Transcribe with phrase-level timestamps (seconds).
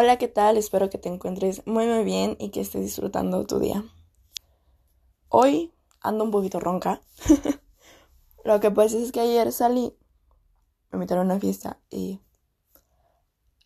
[0.00, 0.56] Hola, ¿qué tal?
[0.56, 3.82] Espero que te encuentres muy muy bien y que estés disfrutando tu día.
[5.28, 7.00] Hoy ando un poquito ronca.
[8.44, 9.92] Lo que pasa es que ayer salí,
[10.92, 12.20] me invitaron a una fiesta y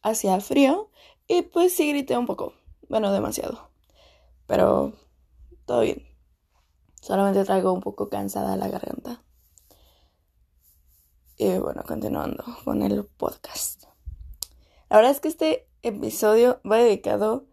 [0.00, 0.90] hacía frío
[1.28, 2.54] y pues sí grité un poco.
[2.88, 3.68] Bueno, demasiado.
[4.46, 4.94] Pero
[5.66, 6.02] todo bien.
[7.02, 9.22] Solamente traigo un poco cansada la garganta.
[11.36, 13.84] Y bueno, continuando con el podcast.
[14.88, 17.46] La verdad es que este episodio va dedicado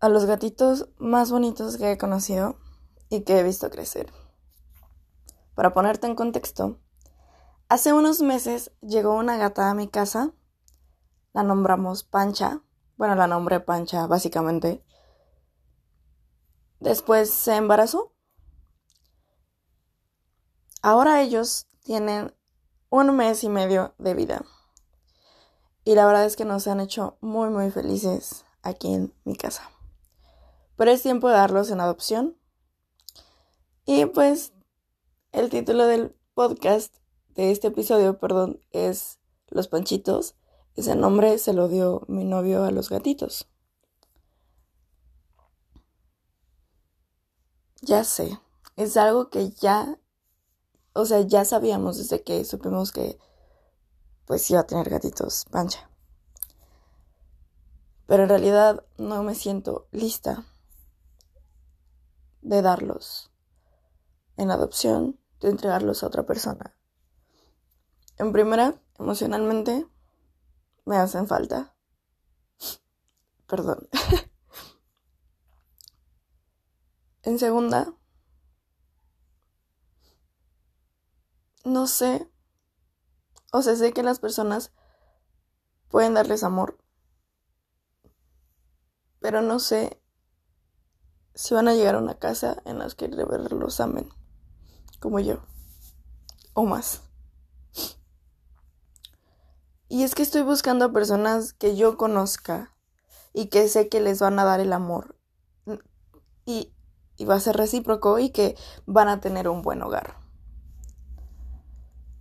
[0.00, 2.56] a los gatitos más bonitos que he conocido
[3.08, 4.12] y que he visto crecer.
[5.54, 6.78] Para ponerte en contexto,
[7.68, 10.32] hace unos meses llegó una gata a mi casa,
[11.32, 12.62] la nombramos Pancha,
[12.96, 14.84] bueno, la nombré Pancha básicamente.
[16.80, 18.12] Después se embarazó.
[20.82, 22.34] Ahora ellos tienen
[22.90, 24.44] un mes y medio de vida.
[25.84, 29.70] Y la verdad es que nos han hecho muy, muy felices aquí en mi casa.
[30.76, 32.36] Pero es tiempo de darlos en adopción.
[33.84, 34.52] Y pues
[35.32, 36.94] el título del podcast,
[37.34, 39.18] de este episodio, perdón, es
[39.48, 40.36] Los Panchitos.
[40.74, 43.46] Ese nombre se lo dio mi novio a los gatitos.
[47.82, 48.40] Ya sé,
[48.76, 49.98] es algo que ya,
[50.94, 53.18] o sea, ya sabíamos desde que supimos que
[54.26, 55.88] pues iba a tener gatitos pancha.
[58.06, 60.44] Pero en realidad no me siento lista
[62.42, 63.30] de darlos
[64.36, 66.76] en adopción, de entregarlos a otra persona.
[68.18, 69.86] En primera, emocionalmente,
[70.84, 71.74] me hacen falta.
[73.46, 73.88] Perdón.
[77.22, 77.94] en segunda,
[81.64, 82.30] no sé
[83.56, 84.72] o sea, sé que las personas
[85.88, 86.76] pueden darles amor,
[89.20, 90.02] pero no sé
[91.36, 94.10] si van a llegar a una casa en la que los amen,
[94.98, 95.46] como yo,
[96.54, 97.02] o más.
[99.88, 102.74] Y es que estoy buscando a personas que yo conozca
[103.32, 105.16] y que sé que les van a dar el amor.
[106.44, 106.74] Y,
[107.16, 110.23] y va a ser recíproco y que van a tener un buen hogar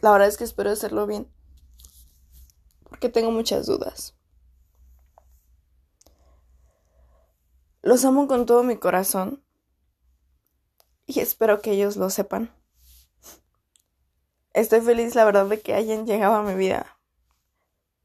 [0.00, 1.32] la verdad es que espero hacerlo bien.
[2.88, 4.14] Porque tengo muchas dudas.
[7.82, 9.44] Los amo con todo mi corazón.
[11.06, 12.54] Y espero que ellos lo sepan.
[14.52, 16.98] Estoy feliz, la verdad, de que hayan llegado a mi vida.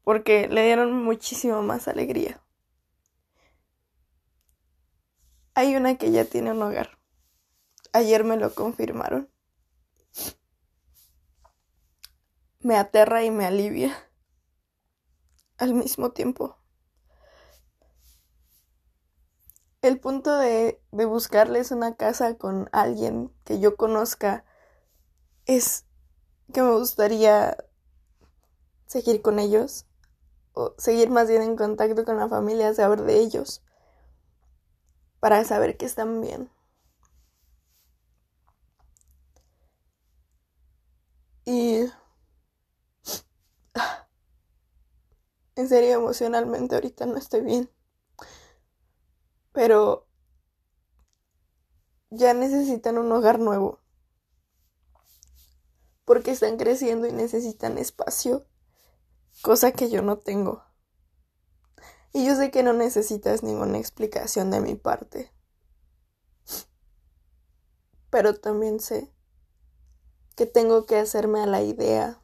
[0.04, 2.40] Porque le dieron muchísimo más alegría.
[5.54, 6.98] Hay una que ya tiene un hogar.
[7.92, 9.33] Ayer me lo confirmaron.
[12.64, 13.94] Me aterra y me alivia
[15.58, 16.56] al mismo tiempo.
[19.82, 24.46] El punto de, buscarles una casa con alguien que yo conozca
[25.44, 25.84] es
[26.54, 27.54] que me gustaría
[28.86, 29.84] seguir con ellos
[30.54, 33.62] o seguir más bien en contacto con la familia, saber de ellos,
[35.20, 36.48] para saber que están bien.
[41.44, 41.84] Y
[45.56, 47.70] En serio, emocionalmente ahorita no estoy bien.
[49.52, 50.08] Pero
[52.10, 53.80] ya necesitan un hogar nuevo.
[56.04, 58.46] Porque están creciendo y necesitan espacio.
[59.42, 60.64] Cosa que yo no tengo.
[62.12, 65.32] Y yo sé que no necesitas ninguna explicación de mi parte.
[68.10, 69.12] Pero también sé
[70.36, 72.23] que tengo que hacerme a la idea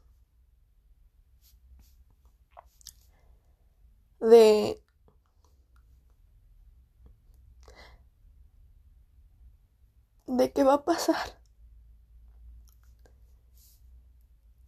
[4.21, 4.83] de
[10.27, 11.41] de qué va a pasar.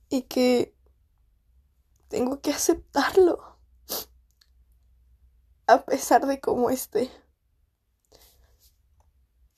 [0.09, 0.75] Y que
[2.09, 3.59] tengo que aceptarlo
[5.67, 7.11] a pesar de cómo esté.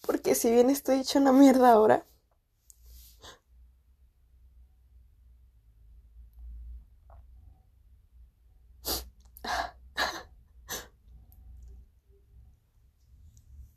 [0.07, 2.07] Porque si bien estoy hecho una mierda ahora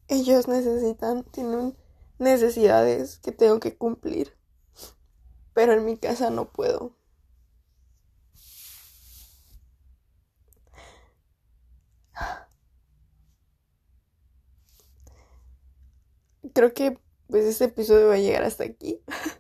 [0.08, 1.76] ellos necesitan, tienen
[2.20, 4.36] necesidades que tengo que cumplir.
[5.54, 6.96] Pero en mi casa no puedo.
[16.54, 19.02] Creo que pues este episodio va a llegar hasta aquí.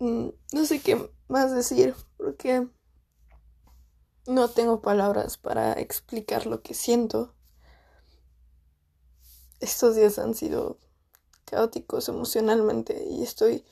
[0.00, 2.66] Mm, no sé qué más decir porque
[4.26, 7.34] no tengo palabras para explicar lo que siento.
[9.60, 10.78] Estos días han sido
[11.44, 13.64] caóticos emocionalmente y estoy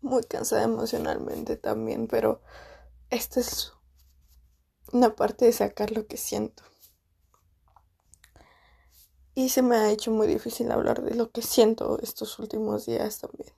[0.00, 2.40] muy cansada emocionalmente también, pero
[3.10, 3.72] esta es
[4.92, 6.62] una parte de sacar lo que siento.
[9.34, 13.18] Y se me ha hecho muy difícil hablar de lo que siento estos últimos días
[13.18, 13.52] también.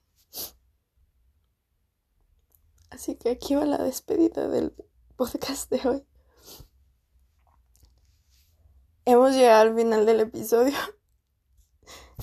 [2.89, 4.75] Así que aquí va la despedida del
[5.17, 6.07] podcast de hoy.
[9.05, 10.75] Hemos llegado al final del episodio.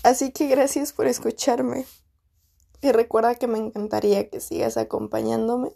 [0.02, 1.86] Así que gracias por escucharme.
[2.82, 5.72] Y recuerda que me encantaría que sigas acompañándome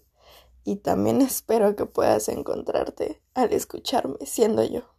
[0.63, 4.96] y también espero que puedas encontrarte al escucharme siendo yo.